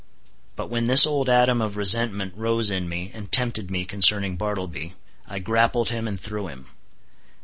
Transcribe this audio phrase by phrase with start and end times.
[0.55, 4.95] But when this old Adam of resentment rose in me and tempted me concerning Bartleby,
[5.27, 6.69] I grappled him and threw him.